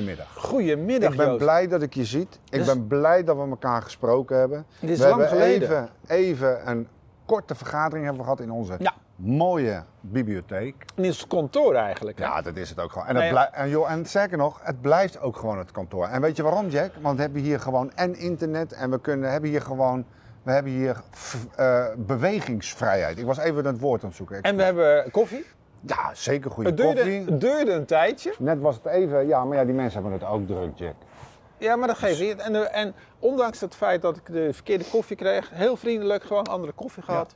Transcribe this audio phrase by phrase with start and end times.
[0.00, 0.34] Goedemiddag.
[0.36, 1.38] Goedemiddag, Ik ben Joost.
[1.38, 2.38] blij dat ik je ziet.
[2.44, 4.66] Ik Dus- ben blij dat we elkaar gesproken hebben.
[4.80, 5.68] Dit is we lang hebben geleden.
[5.68, 6.88] Even, even een
[7.26, 8.92] korte vergadering hebben we gehad in onze Ja.
[9.16, 10.74] mooie bibliotheek.
[10.94, 12.18] En in het kantoor eigenlijk.
[12.18, 12.24] hè?
[12.24, 13.06] Ja, dat is het ook gewoon.
[13.06, 16.06] En, Nee, en, joh, en sterker nog, het blijft ook gewoon het kantoor.
[16.06, 16.90] En weet je waarom, Jack?
[17.00, 20.04] Want we hebben hier gewoon en internet en we kunnen, hebben hier gewoon,
[20.42, 20.96] we hebben hier
[21.56, 23.18] eh, bewegingsvrijheid.
[23.18, 24.42] Ik was even het woord aan het zoeken.
[24.42, 25.44] En we hebben koffie.
[25.86, 27.24] Ja, zeker goede Het duurde, koffie.
[27.24, 28.34] het duurde een tijdje.
[28.38, 30.94] Net was het even, ja, maar ja, die mensen hebben het ook druk, Jack.
[31.58, 32.36] Ja, maar dat geeft niet.
[32.36, 36.46] En, eh, en ondanks het feit dat ik de verkeerde koffie kreeg, heel vriendelijk gewoon
[36.46, 37.34] andere koffie gehad.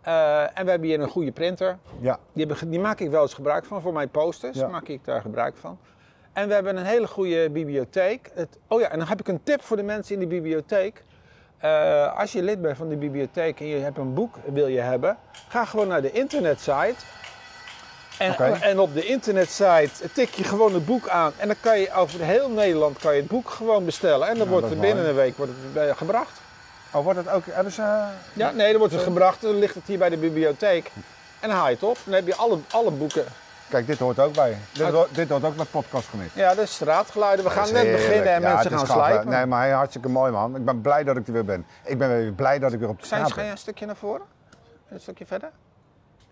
[0.00, 1.78] Eh, en we hebben hier een goede printer.
[2.00, 4.58] Ja, Die, hebben die maak ik wel eens gebruik van voor mijn posters.
[4.58, 4.68] Ja.
[4.68, 5.78] Maak ik daar gebruik van.
[6.32, 8.30] En we hebben een hele goede bibliotheek.
[8.34, 11.02] Het, oh ja, en dan heb ik een tip voor de mensen in de bibliotheek.
[11.58, 14.80] Eh, als je lid bent van de bibliotheek en je hebt een boek wil je
[14.80, 15.16] hebben,
[15.48, 16.94] ga gewoon naar de internetsite.
[18.18, 21.32] En, en op de internetsite tik je gewoon het boek aan.
[21.36, 24.22] En dan kan je over heel Nederland kan je het boek gewoon bestellen.
[24.28, 25.08] En dan Nou, wordt het binnen mooi.
[25.08, 26.40] een week wordt het bij je gebracht.
[26.92, 27.82] Oh, wordt het ook, hebben ze...
[28.32, 29.40] Ja, nee, dan wordt het gebracht.
[29.40, 30.90] Dan ligt het hier bij de bibliotheek.
[31.40, 31.98] En dan haal je het op.
[32.04, 33.24] Dan heb je alle, alle boeken.
[33.68, 34.56] Kijk, dit hoort ook bij.
[34.72, 36.34] Dit, hoort- dit hoort ook bij podcast gemist.
[36.34, 37.44] Ja, dat is straatgeluiden.
[37.44, 38.06] We gaan Dat net heerlijk.
[38.06, 39.28] beginnen en Ja, mensen gaan slijpen.
[39.30, 40.56] Nee, maar hartstikke mooi, man.
[40.56, 41.66] Ik ben blij dat ik er weer ben.
[41.84, 43.56] Ik ben weer blij dat ik weer op de Zijn straat ga je ben.
[43.56, 44.26] een stukje naar voren?
[44.88, 45.50] Een stukje verder?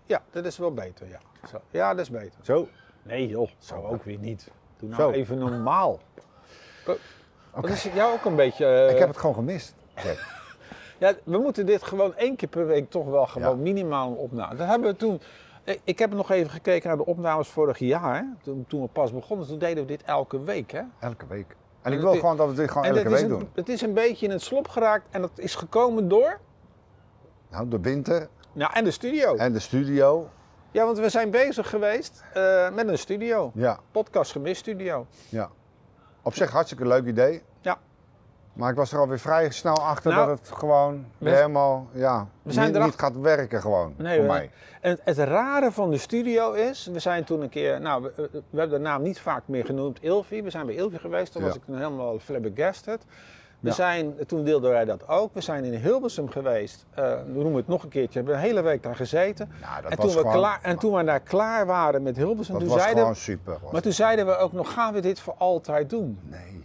[0.06, 1.18] Ja, dat is wel beter, ja.
[1.48, 1.60] Zo.
[1.70, 2.38] Ja, dat is beter.
[2.42, 2.68] Zo.
[3.02, 4.50] Nee joh, zo ook weer niet.
[4.76, 5.10] Doe nou Zo.
[5.18, 6.00] even normaal.
[7.54, 8.66] Wat is het jou ook een beetje...
[8.66, 9.74] eh, Ik heb het gewoon gemist.
[10.02, 10.18] Jack.
[10.98, 13.62] Ja, we moeten dit gewoon één keer per week toch wel gewoon Ja.
[13.62, 14.54] minimaal opname.
[14.56, 15.20] Dat hebben we toen...
[15.64, 18.16] Ik- Ik heb nog even gekeken naar de opnames vorig jaar.
[18.16, 18.22] hè.
[18.42, 20.70] Toen, toen we pas begonnen, toen deden we dit elke week.
[20.72, 20.80] Hè?
[21.00, 21.56] Elke week.
[21.82, 23.48] En ik wil gewoon dat we dit gewoon elke dat is week een, doen.
[23.54, 26.40] het is een beetje in het slop geraakt en dat is gekomen door...
[27.50, 29.34] Nou, de winter Nou, en de studio.
[29.36, 30.28] en de studio.
[30.70, 33.50] Ja, want we zijn bezig geweest eh, met een studio.
[33.54, 35.06] Ja, Podcast Gemist Studio.
[35.28, 35.50] ja.
[36.22, 37.42] Op zich hartstikke leuk idee.
[37.60, 37.78] Ja.
[38.52, 42.28] Maar ik was er alweer vrij snel achter Nou, dat het gewoon we- helemaal ja,
[42.42, 44.50] we zijn niet, gaat werken gewoon Nee, voor we- mij.
[44.80, 48.12] En het, het rare van de studio is, we zijn toen een keer, nou, we,
[48.50, 50.42] we hebben de naam niet vaak meer genoemd, Ilvi.
[50.42, 51.48] We zijn bij Ilvi geweest, toen Ja.
[51.48, 53.04] was ik helemaal flabbergasted.
[53.64, 55.34] We zijn, toen deelden wij dat ook.
[55.34, 56.86] We zijn in Hilversum geweest.
[56.94, 58.22] Eh, we noemen het nog een keertje.
[58.22, 59.50] We hebben een hele week daar gezeten.
[59.60, 62.54] Nou, dat en, was toen we klaar, en toen we daar klaar waren met Hilversum,
[62.54, 63.58] Dat toen was zeiden, gewoon super.
[63.72, 66.18] maar toen zeiden we ook nog, gaan we dit voor altijd doen?
[66.22, 66.62] Nee.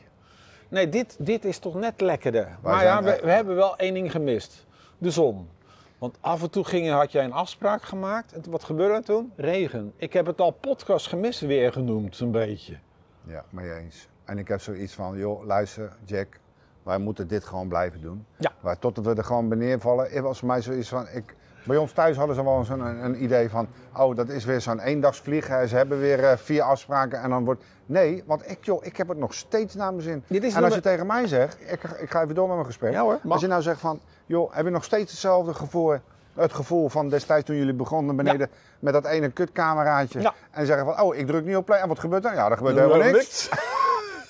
[0.69, 2.43] Nee, dit, dit is toch net lekkerder.
[2.61, 4.65] Wij maar ja, we, echt- we hebben wel één ding gemist.
[4.97, 5.49] De zon.
[5.97, 8.33] Want af en toe ging, had jij een afspraak gemaakt.
[8.33, 9.31] En wat gebeurde er toen?
[9.35, 9.93] Regen.
[9.95, 12.77] Ik heb het al podcast gemist weer genoemd, zo'n beetje.
[13.23, 14.07] Ja, maar je eens.
[14.25, 16.39] En ik heb zoiets van, joh, luister, Jack,
[16.83, 18.25] wij moeten dit gewoon blijven doen.
[18.37, 18.51] Ja.
[18.61, 21.77] Maar totdat we er gewoon bij neervallen, het was voor mij zoiets van, ik, bij
[21.77, 23.67] ons thuis hadden ze wel zo'n een, een idee van,
[23.97, 25.45] oh, dat is weer zo'n eendagsvlieg.
[25.45, 29.07] Ze hebben weer eh, vier afspraken en dan wordt, nee, want ik, joh, ik heb
[29.07, 30.23] het nog steeds naar mijn zin.
[30.27, 32.67] Dit is en als je tegen mij zegt, ik, ik ga even door met mijn
[32.67, 32.91] gesprek.
[32.91, 33.19] Ja hoor.
[33.27, 35.97] Als je nou zegt van, joh, heb je nog steeds hetzelfde gevoel,
[36.33, 40.21] het gevoel van destijds toen jullie begonnen beneden met dat ene kutcameraatje.
[40.21, 40.33] Ja.
[40.51, 41.79] En zeggen van, oh, ik druk nu op play.
[41.79, 42.33] En wat gebeurt dan?
[42.33, 43.49] Ja, er gebeurt Helemaal niks.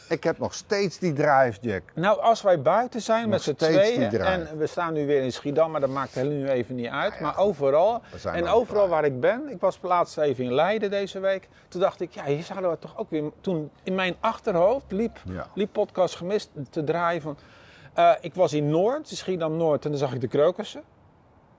[0.09, 1.81] Ik heb nog steeds die drive, Jack.
[1.95, 4.11] Nou, als wij buiten zijn Nog met z'n tweeën.
[4.21, 7.19] En we staan nu weer in Schiedam, maar dat maakt er nu even niet uit.
[7.19, 8.01] maar overal.
[8.23, 9.49] En overal waar ik ben.
[9.49, 11.47] Ik was laatst even in Leiden deze week.
[11.67, 13.31] Toen dacht ik, ja, hier zouden we toch ook weer.
[13.41, 15.47] Toen in mijn achterhoofd liep, Ja.
[15.53, 17.37] liep podcast gemist te draaien van.
[17.93, 20.83] eh, ik was in Noord, in Schiedam Noord, en dan zag ik de krokussen.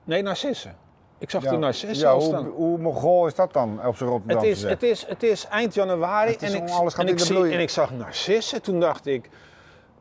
[0.05, 0.77] Nee, narcissen.
[1.21, 2.47] Ik zag de narcissen ja al hoe, staan.
[2.47, 5.75] hoe mongool is dat dan op zijn Het Rotterdam is, het, is, het is eind
[5.75, 7.53] januari Het is en, ik, alles gaat en, in ik de zie, bloei.
[7.53, 8.63] en ik zag narcissen.
[8.63, 9.29] Toen dacht ik,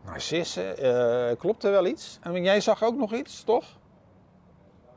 [0.06, 2.19] narcissen, eh, klopt er wel iets?
[2.22, 3.66] En jij zag ook nog iets, toch?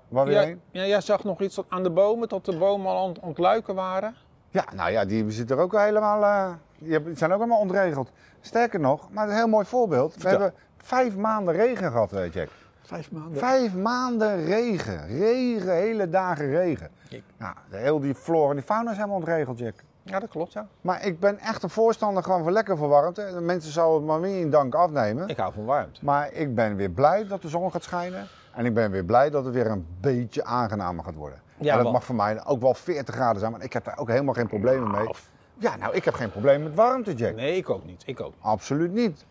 [0.08, 3.08] Waar weer Ja, ja, jij zag nog iets aan de bomen, tot de bomen al
[3.08, 4.14] het ontluiken waren.
[4.50, 6.22] Ja, nou ja, die zitten er ook helemaal...
[6.22, 8.10] eh, die zijn ook allemaal ontregeld.
[8.40, 10.22] Sterker nog, maar een heel mooi voorbeeld.
[10.22, 12.48] We hebben vijf maanden regen gehad, eh, Jack.
[12.82, 13.38] Vijf maanden.
[13.38, 15.06] Vijf maanden regen.
[15.06, 16.90] Regen, hele dagen regen.
[17.36, 19.74] Nou, de heel die flora en die fauna is helemaal ontregeld, Jack.
[20.02, 20.66] Ja, dat klopt, ja.
[20.80, 23.16] Maar ik ben echt een voorstander gewoon van lekker verwarmd.
[23.16, 25.28] De mensen zouden het maar meer in dank afnemen.
[25.28, 26.00] Ik hou van warmte.
[26.04, 28.26] Maar ik ben weer blij dat de zon gaat schijnen.
[28.54, 31.40] En ik ben weer blij dat het weer een beetje aangenamer gaat worden.
[31.58, 33.52] Ja, en dat mag voor mij ook wel 40 graden zijn.
[33.52, 35.08] Maar ik heb daar ook helemaal geen problemen mee.
[35.08, 35.28] Of-
[35.58, 37.34] Ja, nou, ik heb geen probleem met warmte, Jack.
[37.34, 38.02] Nee, ik ook niet.
[38.06, 38.26] Ik ook.
[38.34, 38.42] niet.
[38.44, 39.24] Absoluut niet.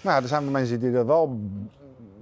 [0.00, 1.38] Maar ja, er zijn wel mensen die er wel...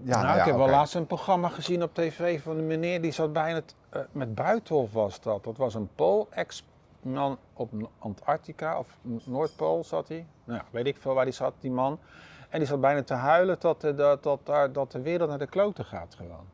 [0.04, 2.66] Ja, nou, nou ja, ik heb wel laatst een programma gezien op tv van een
[2.66, 5.44] meneer die zat bijna het, eh, met Buitenhof was dat.
[5.44, 10.26] Dat was een Pool, ex-man op Antarctica of Noordpool zat hij.
[10.44, 11.98] Nou, ja, weet ik veel waar die zat, die man.
[12.48, 15.38] En die zat bijna te huilen dat, de- dat, dat, daar- dat de wereld naar
[15.38, 16.46] de kloten gaat gewoon.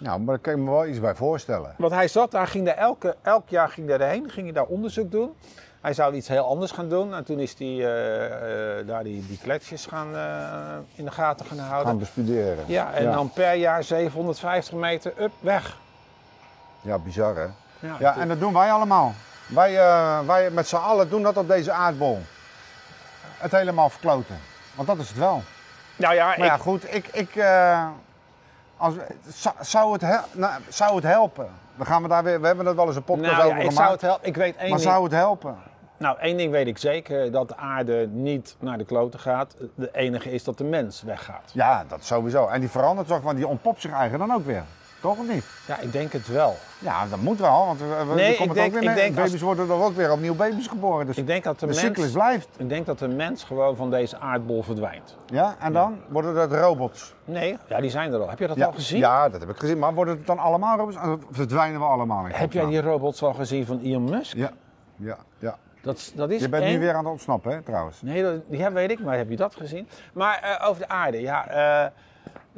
[0.00, 1.74] Nou, maar daar kan ik me wel iets bij voorstellen.
[1.78, 5.10] Want hij zat daar, ging daar elke, elk jaar ging daarheen, ging hij daar onderzoek
[5.10, 5.34] doen.
[5.80, 7.14] Hij zou iets heel anders gaan doen.
[7.14, 11.46] En toen is hij eh, eh, daar die, die gletsjers gaan, eh, in de gaten
[11.46, 11.86] gaan houden.
[11.86, 12.64] Gaan bestuderen.
[12.66, 15.76] Ja, en dan per jaar 750 meter, up, weg.
[16.80, 17.46] Ja, bizar hè?
[17.88, 19.14] Ja, Ja, en dat doen wij allemaal.
[19.46, 19.74] Wij,
[20.26, 22.18] wij met z'n allen doen dat op deze aardbol.
[23.38, 24.38] Het helemaal verkloten.
[24.74, 25.42] Want dat is het wel.
[25.96, 27.34] nou ja, Maar ik, ja, goed, ik, ik,
[28.78, 28.94] als,
[29.60, 31.48] zou, het hel- nou, zou het helpen?
[31.76, 33.76] Dan gaan we daar weer, we hebben er wel eens een podcast nou, over gemaakt.
[33.76, 34.26] zou het helpen.
[34.28, 34.90] Ik weet één maar ding.
[34.90, 35.56] zou het helpen?
[35.96, 39.54] Nou, één ding weet ik zeker, dat de aarde niet naar de kloten gaat.
[39.74, 41.50] De enige is dat de mens weggaat.
[41.52, 42.46] Ja, dat sowieso.
[42.46, 44.62] En die verandert toch, want die ontpopt zich eigen dan ook weer.
[45.00, 45.44] Toch of niet?
[45.66, 46.56] Ja, ik denk het wel.
[46.78, 49.14] Ja, dat moet wel, want we, we Nee, er ik denk- ook weer ik als-
[49.26, 51.06] baby's worden er ook weer opnieuw baby's geboren.
[51.06, 52.48] Dus Ik denk dat de, de mens, cyclus blijft.
[52.56, 55.16] ik denk dat de mens gewoon van deze aardbol verdwijnt.
[55.26, 57.14] Ja, en dan worden dat robots.
[57.24, 58.28] Nee, ja, die zijn er al.
[58.28, 58.98] Heb je dat Ja, al gezien?
[58.98, 59.78] Ja, dat heb ik gezien.
[59.78, 60.96] Maar worden het dan allemaal robots?
[60.96, 64.36] Of verdwijnen we allemaal Heb jij die robots al gezien van Elon Musk?
[64.36, 64.50] Ja,
[64.96, 65.56] ja, ja.
[65.82, 68.02] Dat, dat is Je bent nu weer aan het ontsnappen, hè, trouwens.
[68.02, 69.88] Nee, dat, ja, weet ik, maar heb je dat gezien?
[70.12, 71.48] Maar eh, over de aarde, ja.
[71.48, 71.90] eh,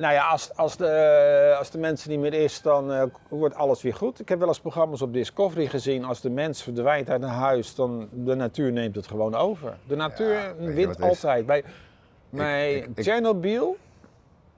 [0.00, 3.54] nou ja, als, als, de, als de mens er niet meer is, dan eh, wordt
[3.54, 4.20] alles weer goed.
[4.20, 6.04] Ik heb wel eens programma's op Discovery gezien.
[6.04, 9.76] Als de mens verdwijnt uit een huis, dan de natuur neemt het gewoon over.
[9.86, 11.04] De natuur Ja, wint is?
[11.04, 11.46] altijd.
[11.46, 11.64] Bij,
[12.30, 13.76] bij ik- ik- Chernobyl,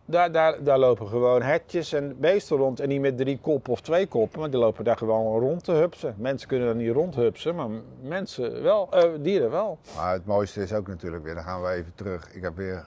[0.05, 2.81] daar, daar, daar lopen gewoon hertjes en beesten rond.
[2.81, 5.73] En niet met drie koppen of twee koppen, maar die lopen daar gewoon rond te
[5.73, 6.15] hupsen.
[6.19, 7.69] Mensen kunnen daar niet rondhupsen, maar
[8.03, 9.79] mensen wel, eh, dieren wel.
[9.97, 12.33] Maar het mooiste is ook natuurlijk weer, dan gaan we even terug.
[12.35, 12.87] Ik heb weer,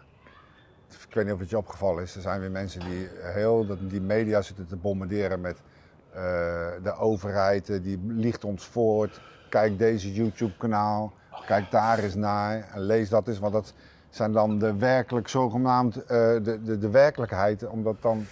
[1.16, 3.90] ik weet niet of het je opgevallen is, er zijn weer mensen die heel dat-
[3.90, 5.58] die media zitten te bombarderen met
[6.14, 6.22] eh,
[6.84, 9.22] de overheid, eh, die liegt ons voort.
[9.50, 11.14] Kijk deze YouTube-kanaal,
[11.46, 13.74] kijk daar eens naar en lees dat eens, want dat
[14.10, 16.08] zijn dan de werkelijk zogenaamd eh,
[16.44, 18.26] de, de, de werkelijkheid, omdat dan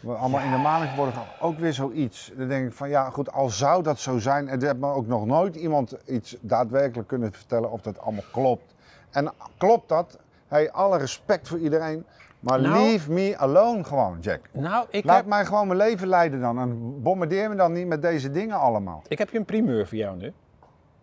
[0.00, 1.14] we allemaal in de maling worden.
[1.40, 2.32] Ook weer zoiets.
[2.36, 4.92] Dan denk ik van ja, goed, al zou dat zo zijn, en er heeft me
[4.92, 8.74] ook nog nooit iemand iets daadwerkelijk kunnen vertellen of dat allemaal klopt.
[9.10, 10.18] En klopt dat?
[10.52, 12.04] Hey, alle respect voor iedereen,
[12.40, 14.40] maar Nou- leave me alone gewoon, Jack.
[14.52, 17.86] Nou, ik Laat heb, mij gewoon mijn leven leiden dan en bombardeer me dan niet
[17.86, 19.02] met deze dingen allemaal.
[19.08, 20.32] ik heb je een primeur voor jou nu.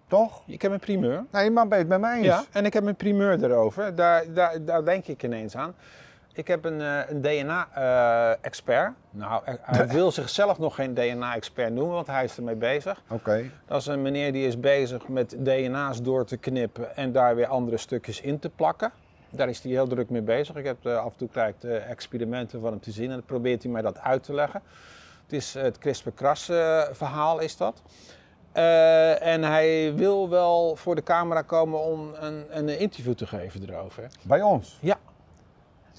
[0.07, 0.41] Toch?
[0.45, 1.25] Ik heb een primeur.
[1.31, 2.25] Nee, maar ben je het met mij eens?
[2.25, 3.95] Ja, en ik heb een primeur erover.
[3.95, 5.73] Daar, daar, daar denk ik ineens aan.
[6.33, 8.91] Ik heb een, eh, een DNA-expert.
[9.09, 13.01] nou, hij- hij wil zichzelf nog geen DNA-expert noemen, want hij is ermee bezig.
[13.09, 13.43] Oké.
[13.65, 17.47] Dat is een meneer die is bezig met DNA's door te knippen en daar weer
[17.47, 18.91] andere stukjes in te plakken.
[19.31, 20.55] Daar is hij heel druk mee bezig.
[20.55, 23.11] Ik heb eh, af en toe krijg ik, eh, experimenten van hem te zien en
[23.11, 24.61] dan probeert hij mij dat uit te leggen.
[25.23, 27.81] Het is eh, het CRISPR-Cas-verhaal is dat.
[29.21, 34.07] En hij wil wel voor de camera komen om een, een interview te geven erover.
[34.21, 34.77] Bij ons?
[34.81, 34.97] Ja.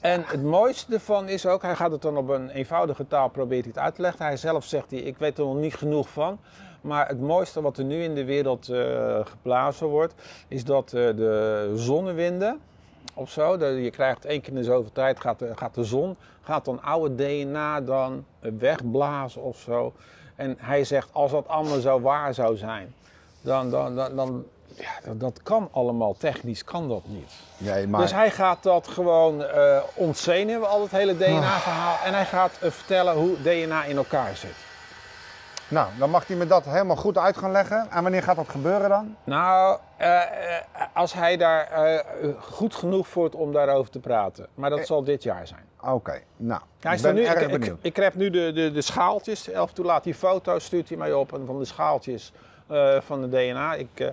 [0.01, 3.65] En het mooiste ervan is ook, hij gaat het dan op een eenvoudige taal probeert
[3.65, 4.25] hij het uit te leggen.
[4.25, 6.39] Hij zelf zegt, hij, ik weet er nog niet genoeg van.
[6.81, 8.71] Maar het mooiste wat er nu in de wereld
[9.25, 10.15] geblazen wordt,
[10.49, 12.61] is dat de zonnewinden
[13.15, 15.85] of zo, dat je krijgt één keer in de zoveel tijd, gaat de, gaat de
[15.85, 19.93] zon, gaat dan oude DNA dan wegblazen of zo.
[20.37, 22.95] En hij zegt, als dat allemaal zo waar zou zijn,
[23.41, 24.45] dan, dan, dan, dan
[24.81, 27.33] ja, dat, dat kan allemaal, technisch kan dat niet.
[27.57, 28.01] Nee, maar...
[28.01, 29.45] Dus hij gaat dat gewoon
[29.95, 31.97] ontzenuwen, al het hele DNA-verhaal.
[32.05, 34.55] En hij gaat eh, vertellen hoe DNA in elkaar zit.
[35.69, 37.87] Nou, dan mag hij me dat helemaal goed uit gaan leggen.
[37.91, 39.17] En wanneer gaat dat gebeuren dan?
[39.25, 40.21] Nou, eh,
[40.95, 44.47] als hij daar eh, goed genoeg voelt om daarover te praten.
[44.55, 45.65] Maar dat zal dit jaar zijn.
[45.83, 46.61] Oké, nou.
[46.81, 47.79] Hij ik is er ben nu, erg ik, ik, benieuwd.
[47.81, 49.51] ik heb nu de, de, de schaaltjes.
[49.51, 52.33] En toe laat hij foto's, stuurt hij mij op en van de schaaltjes
[52.67, 53.75] eh, van de DNA.
[53.75, 54.09] Ik, eh,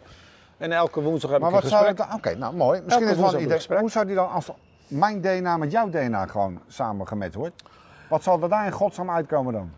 [0.57, 2.13] en elke woensdag heb maar ik wat een zou gesprek.
[2.13, 2.81] Oké, nou mooi.
[2.81, 3.55] Misschien Elke is het wel een idee.
[3.55, 3.79] gesprek.
[3.79, 4.49] Hoe zou die dan, als
[4.87, 7.63] mijn DNA met jouw DNA gewoon samen gemet wordt...
[8.09, 9.71] Wat zal er daar in godsnaam uitkomen dan?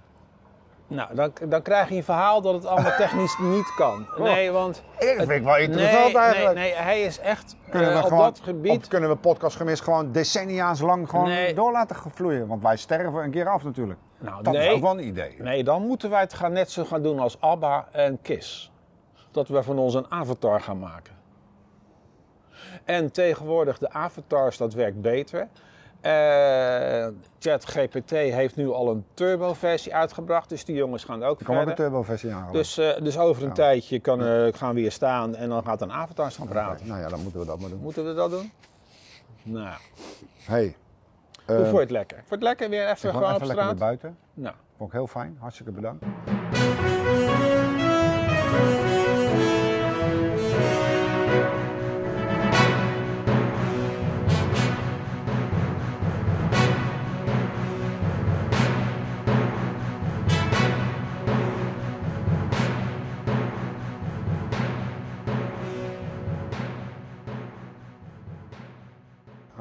[0.90, 4.08] Nou, dan, dan krijg je een verhaal dat het allemaal technisch niet kan.
[4.18, 4.84] Nee, want...
[5.00, 6.56] Dat vind ik wel interessant nee, nee, eigenlijk.
[6.56, 8.88] nee, hij is echt Kunnen eh, op gewoon, dat gebied...
[8.88, 11.54] Kunnen we podcastgemis gewoon decennia's lang gewoon Nee.
[11.54, 12.48] door laten vloeien?
[12.48, 14.00] Want wij sterven een keer af natuurlijk.
[14.18, 14.68] Nou, Dat nee.
[14.68, 15.36] is ook wel een idee.
[15.38, 18.72] Nee, dan moeten wij het gaan net zo gaan doen als ABBA en KISS.
[19.32, 21.14] Dat we van ons een avatar gaan maken.
[22.84, 25.48] En tegenwoordig de avatars, dat werkt beter.
[26.02, 27.08] Eh
[27.40, 31.62] ChatGPT heeft nu al een turbo-versie uitgebracht, dus die jongens gaan ook Er kan ook
[31.62, 31.86] een verder.
[31.86, 32.52] turbo-versie aan.
[32.52, 35.82] Dus, eh, dus over een tijdje kan, eh, gaan we hier staan en dan gaat
[35.82, 36.88] een avatar gaan praten.
[36.88, 37.80] Nou ja, dan moeten we dat maar doen.
[37.82, 38.52] Moeten we dat doen?
[39.44, 39.76] Nou,
[40.46, 40.76] Hey,
[41.46, 42.18] hoe vond je het lekker?
[42.18, 43.78] Vond het lekker weer even gewoon even op straat?
[43.78, 44.18] buiten.
[44.34, 45.38] Nou, Vond ik heel fijn.
[45.40, 46.06] Hartstikke bedankt.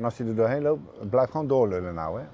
[0.09, 2.27] Als hij er doorheen loopt, blijf gewoon doorlullen nou, hè.